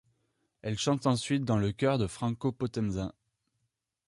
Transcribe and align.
Elle 0.63 0.79
chante 0.79 1.05
ensuite 1.05 1.45
dans 1.45 1.59
le 1.59 1.71
chœur 1.71 1.99
de 1.99 2.07
Franco 2.07 2.51
Potenza. 2.51 3.13